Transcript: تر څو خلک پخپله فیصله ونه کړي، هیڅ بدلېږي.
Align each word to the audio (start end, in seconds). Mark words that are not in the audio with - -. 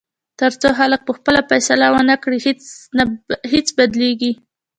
تر 0.39 0.51
څو 0.61 0.69
خلک 0.79 1.01
پخپله 1.09 1.41
فیصله 1.49 1.85
ونه 1.93 2.15
کړي، 2.23 2.37
هیڅ 3.53 3.67
بدلېږي. 3.77 4.31